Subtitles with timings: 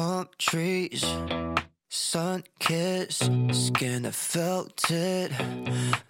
[0.00, 1.04] palm trees,
[1.90, 5.30] sun kissed, skin I felt it,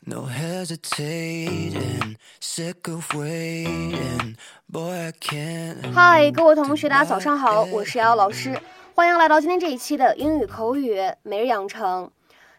[0.07, 4.37] no hesitating, sick of waiting,
[4.69, 5.93] boy I can't.
[5.93, 8.61] 嗨，各位同学，大家早上好，我是瑶老师，
[8.95, 12.13] 欢迎来到今天这一期的英语口语每日养成。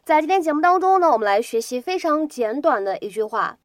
[0.03, 3.57] 在今天节目当中呢，我们来学习非常简短的一句话，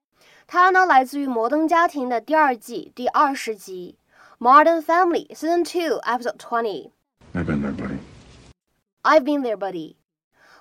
[0.46, 3.98] 它呢来自于《摩登家庭》的第二季第二十集，
[4.44, 6.90] 《Modern Family》Season Two Episode Twenty。
[7.35, 7.99] I've been there, buddy.
[9.03, 9.95] I've been there, buddy。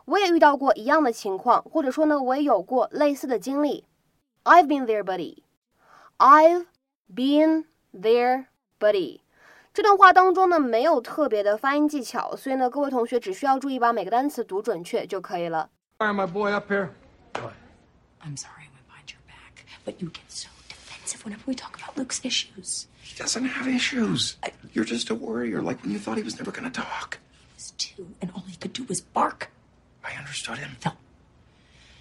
[0.05, 3.85] 我也遇到过一样的情况，或者说呢，我也有过类似的经历。
[4.45, 5.43] I've been there, buddy.
[6.19, 6.67] I've
[7.13, 8.47] been there,
[8.79, 9.21] buddy.
[9.73, 15.71] 这段话当中呢，没有特别的发音技巧，所以呢，各位同学只需要注意把每个单词读准确就可以了。
[15.99, 16.89] Fire my boy up here.
[18.23, 20.49] I'm sorry I went behind your back, but you get so
[21.06, 22.88] defensive whenever we talk about Luke's issues.
[23.02, 24.38] He doesn't have issues.
[24.74, 27.20] You're just a worrier, like when you thought he was never gonna talk.
[27.50, 29.52] He was two, and all he could do was bark.
[30.04, 30.78] I understood him.
[30.80, 30.98] Phil,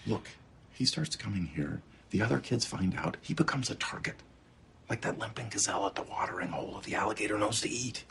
[0.07, 0.29] Look,
[0.73, 1.83] he starts coming here.
[2.11, 3.17] The other kids find out.
[3.21, 4.17] He becomes a target.
[4.89, 8.05] Like that limping gazelle at the watering hole of the alligator knows to eat.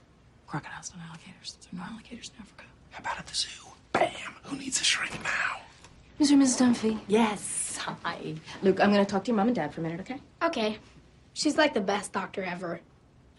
[0.48, 1.58] crocodiles don't alligators.
[1.72, 2.64] There are no alligators in Africa.
[2.92, 3.50] How about at the zoo?
[3.92, 4.10] Bam!
[4.44, 5.62] Who needs a shrink now?
[6.20, 6.34] Mr.
[6.34, 6.60] and Mrs.
[6.62, 7.00] Dunphy.
[7.08, 7.63] Yes.
[7.84, 8.36] Hi.
[8.62, 10.20] Luke, I'm going to talk to your mom and dad for a minute, okay?
[10.42, 10.78] Okay.
[11.34, 12.80] She's like the best doctor ever.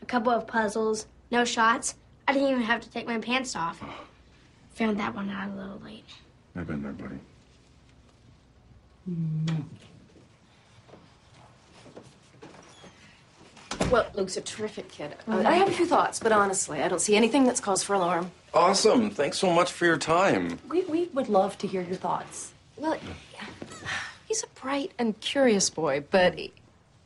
[0.02, 1.94] A couple of puzzles, no shots.
[2.28, 3.82] I didn't even have to take my pants off.
[4.74, 6.04] Found that one out a little late.
[6.56, 7.18] I've been there, buddy.
[13.90, 15.14] Well, Luke's a terrific kid.
[15.28, 17.94] Uh, I have a few thoughts, but honestly, I don't see anything that's cause for
[17.94, 18.30] alarm.
[18.52, 19.10] Awesome.
[19.10, 20.58] Thanks so much for your time.
[20.68, 22.52] We, we would love to hear your thoughts.
[22.76, 22.96] Well,
[24.34, 26.52] he's a bright and curious boy, but he,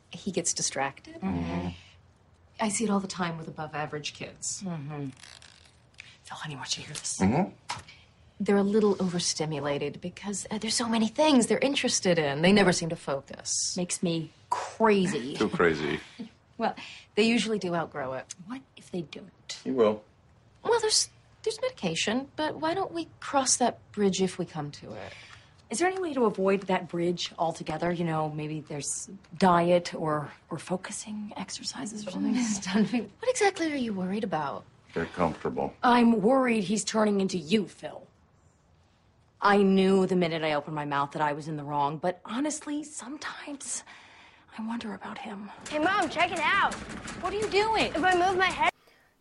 [0.09, 1.21] he gets distracted.
[1.21, 1.67] Mm-hmm.
[2.59, 4.63] I see it all the time with above average kids.
[4.65, 5.09] Mm-hmm.
[6.23, 7.19] Phil, honey, I want you hear this.
[7.21, 7.49] Mm-hmm.
[8.39, 12.41] They're a little overstimulated because uh, there's so many things they're interested in.
[12.41, 13.75] They never seem to focus.
[13.77, 15.35] makes me crazy.
[15.35, 15.99] Too crazy.
[16.57, 16.75] Well,
[17.15, 18.35] they usually do outgrow it.
[18.47, 19.59] what if they don't?
[19.63, 20.03] You will.
[20.61, 21.07] Well, there's
[21.43, 25.13] there's medication, but why don't we cross that bridge if we come to it?
[25.69, 27.91] Is there any way to avoid that bridge altogether?
[27.91, 33.09] You know, maybe there's diet or or focusing exercises or something.
[33.19, 34.63] What exactly are you worried about?
[34.93, 35.73] They're comfortable.
[35.83, 38.01] I'm worried he's turning into you, Phil.
[39.41, 42.19] I knew the minute I opened my mouth that I was in the wrong, but
[42.25, 43.83] honestly, sometimes
[44.57, 45.49] I wonder about him.
[45.69, 46.73] Hey, Mom, check it out.
[47.21, 47.85] What are you doing?
[47.95, 48.71] If I move my head,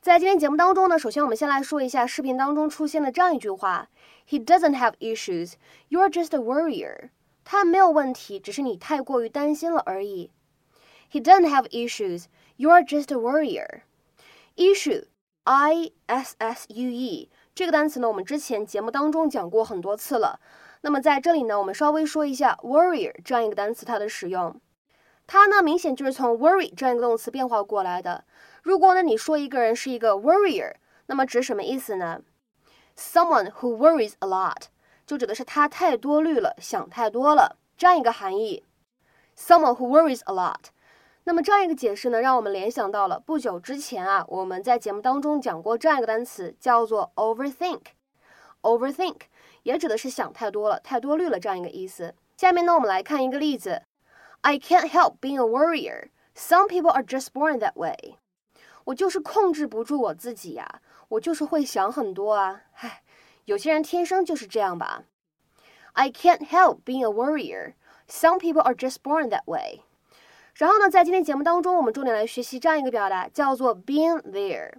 [0.00, 3.88] 在今天节目当中呢，首先我们先来说一下视频当中出现的这样一句话
[4.28, 5.54] ：He doesn't have issues,
[5.90, 7.10] you're just a worrier。
[7.44, 10.30] 他没有问题，只是你太过于担心了而已。
[11.10, 12.26] He doesn't have issues,
[12.56, 13.80] you're just a worrier。
[14.54, 15.06] Issue,
[15.42, 20.38] I S S U E 这个单词呢，我们之前节目当中讲过很多次了。
[20.82, 24.60] 那么在这里呢，我们稍微说一下 worrier 这样一个单词它的使用。
[25.28, 28.24] 它呢，明显就是从 worry 这样一个动词变化过来的。
[28.62, 30.72] 如果呢，你说一个人是一个 worrier，
[31.04, 32.22] 那么指什么意思呢
[32.96, 34.62] ？Someone who worries a lot，
[35.06, 38.64] 就指的是他太多虑了，想太多了这样一个含义。
[39.36, 40.70] Someone who worries a lot。
[41.24, 47.82] 那么这样一个解释呢，让我们联想到了不久之前啊，我们在节目当中讲过这样一个单词，叫做 overthink。
[48.62, 49.16] overthink
[49.62, 52.14] 也指的是想太多了，太多虑了这样一个意思。
[52.38, 53.82] 下面呢，我们来看一个例子。
[54.41, 56.09] I can't help being a worrier.
[56.35, 58.17] Some people are just born that way.
[58.85, 62.63] 我就是控制不住我自己呀、我就是会想很多啊。
[62.75, 63.03] 唉，
[63.45, 65.03] 有些人天生就是这样吧。
[65.93, 67.75] I can't help being a worrier.
[68.09, 69.81] Some people are just born that way.
[70.55, 74.73] 然后呢，在今天节目当中，我们重点来学习这样一个表达，叫做 been there。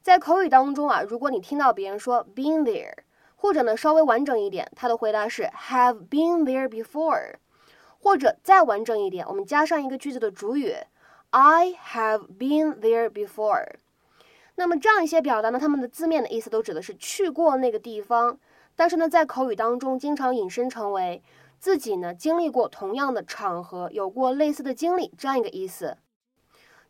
[0.00, 2.94] 在口语当中啊，如果你听到别人说 been there，
[3.36, 7.34] 或者呢稍微完整一点，他的回答是 have been there before。
[8.05, 10.75] 或者再完整一点，我们加上一个句子的主语
[11.31, 13.77] ，I have been there before。
[14.53, 18.37] 那么这样一些表达呢，它们的字面的意思都指的是去过那个地方，
[18.75, 21.23] 但是呢，在口语当中经常引申成为
[21.57, 25.97] 自己呢经历过同样的场合，有过类似的经历这样一个意思。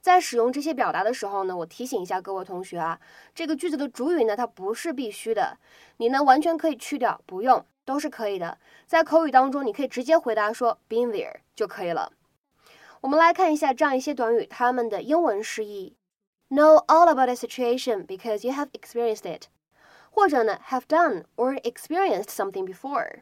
[0.06, 3.00] 在使用这些表达的时候呢，我提醒一下各位同学啊，
[3.34, 5.58] 这个句子的主语呢，它不是必须的，
[5.98, 7.66] 你呢完全可以去掉，不用。
[7.84, 8.60] 都是可以的。
[8.86, 12.12] 在口语当中，你可以直接回答说 been there 就可以了。
[13.02, 15.96] 我们来看一下这样一些短语，它们的英文释义
[16.50, 19.46] ：know all about a situation because you have experienced it，
[20.12, 23.22] 或者呢 have done or experienced something before。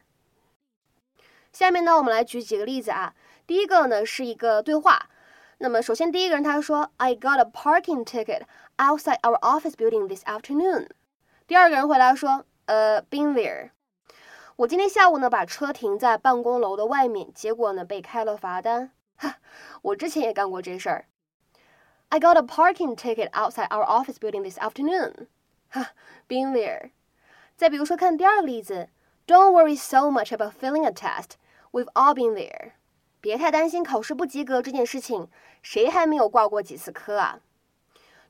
[1.50, 3.14] 下面呢，我们来举几个例子啊。
[3.46, 5.08] 第一个呢是一个对话。
[5.57, 8.43] 那么首先第一个人他说：“I got a parking ticket
[8.77, 10.87] outside our office building this afternoon。”
[11.47, 13.71] 第二个人回答说，呃，been there。
[14.55, 18.91] 我今天下午呢把车停在办公楼的外面，结果呢被开了罚单。
[19.17, 19.37] 哈，
[19.81, 21.05] 我之前也干过这事儿。
[22.09, 25.27] I got a parking ticket outside our office building this afternoon.
[25.69, 25.89] 哈，
[26.27, 26.91] been there。
[27.55, 28.89] 再比如说，看第二个例子，
[29.27, 31.33] Don't worry so much about failing a test.
[31.71, 32.71] We've all been there.
[33.23, 35.27] 别太担心考试不及格这件事情，
[35.61, 37.39] 谁还没有挂过几次科啊？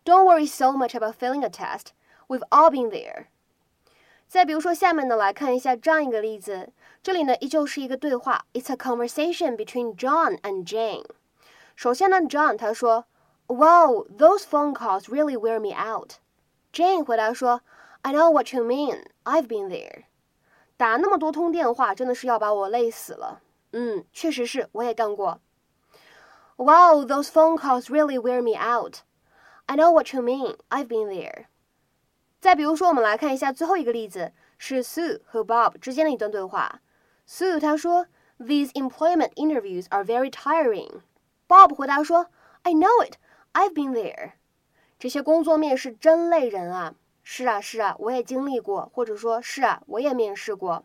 [0.03, 1.87] Don't worry so much about failing a test.
[2.27, 3.25] We've all been there.
[4.27, 6.71] 再比如说，下面呢来看一下这样一个例子，
[7.01, 11.05] 这里呢依旧是一个对话，It's a conversation between John and Jane。
[11.75, 13.05] 首先呢，John 他说，
[13.47, 17.61] Wow, those phone calls really wear me out。Jane 回答说：“
[18.03, 19.05] I know what you mean.
[19.23, 20.03] I've been there.
[20.77, 23.41] 打那么多通电话，真的是要把我累死了。
[23.76, 25.40] 嗯，确实是，我也干过。
[26.56, 28.98] Wow, those phone calls really wear me out.
[29.66, 30.58] I know what you mean.
[30.68, 31.46] I've been there.
[32.40, 36.82] 再比如说，我们来看一下最后一个例子，是 Sue 和 Bob 之间的一段对话。
[37.26, 38.06] Sue 她说
[38.38, 41.00] ：“These employment interviews are very tiring.”
[41.48, 42.28] Bob 回答说
[42.62, 43.16] ：“I know it.
[43.54, 44.34] I've been there.”
[45.00, 46.94] 这些工作面试真累人啊！
[47.24, 50.84] 是啊，是啊，我也经历过，或者说是啊，我也面试过。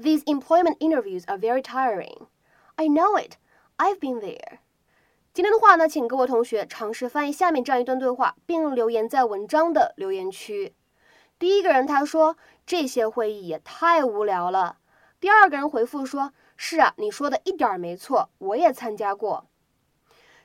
[0.00, 2.28] These employment interviews are very tiring.
[2.76, 3.32] I know it.
[3.78, 4.58] I've been there.
[5.34, 10.72] 今天的话呢，请各位同学尝试翻译下面这样一段对话，并留言在文章的留言区。
[11.36, 14.78] 第一个人他说：“这些会议也太无聊了。”
[15.18, 19.46] 第二个人回复说：“是啊，你说的一点没错，我也参加过。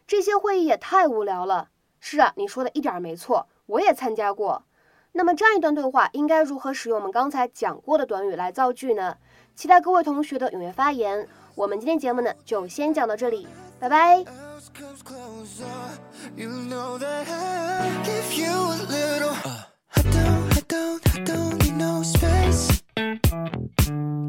[0.07, 1.69] 这些会议也太无聊了。”
[2.01, 4.63] 是啊，你说的一点没错，我也参加过。
[5.11, 9.17] 那么这样一段对话应该如何使用我们刚才讲过的短语来造句呢？
[9.55, 11.27] 期待各位同学的踊跃发言。
[11.55, 13.47] 我们今天节目呢就先讲到这里
[13.79, 14.23] 拜拜。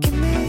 [0.01, 0.44] Give me